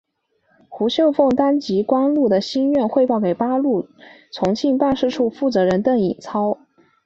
[0.67, 3.89] 胡绣凤当即将关露的心愿汇报给八路军
[4.33, 6.57] 重庆办事处负责人邓颖超。